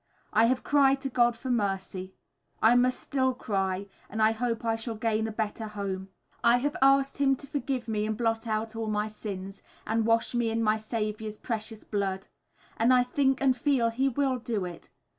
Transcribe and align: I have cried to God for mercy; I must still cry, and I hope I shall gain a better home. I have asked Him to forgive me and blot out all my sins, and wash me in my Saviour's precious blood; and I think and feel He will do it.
I 0.33 0.45
have 0.45 0.63
cried 0.63 0.99
to 1.01 1.09
God 1.09 1.35
for 1.35 1.51
mercy; 1.51 2.15
I 2.59 2.73
must 2.73 2.99
still 2.99 3.35
cry, 3.35 3.85
and 4.09 4.19
I 4.19 4.31
hope 4.31 4.65
I 4.65 4.75
shall 4.75 4.95
gain 4.95 5.27
a 5.27 5.31
better 5.31 5.67
home. 5.67 6.09
I 6.43 6.57
have 6.57 6.75
asked 6.81 7.17
Him 7.17 7.35
to 7.35 7.45
forgive 7.45 7.87
me 7.87 8.07
and 8.07 8.17
blot 8.17 8.47
out 8.47 8.75
all 8.75 8.87
my 8.87 9.07
sins, 9.07 9.61
and 9.85 10.07
wash 10.07 10.33
me 10.33 10.49
in 10.49 10.63
my 10.63 10.75
Saviour's 10.75 11.37
precious 11.37 11.83
blood; 11.83 12.25
and 12.77 12.91
I 12.91 13.03
think 13.03 13.41
and 13.41 13.55
feel 13.55 13.91
He 13.91 14.09
will 14.09 14.39
do 14.39 14.65
it. 14.65 14.89